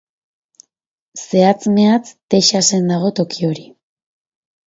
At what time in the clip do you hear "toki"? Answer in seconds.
3.21-3.47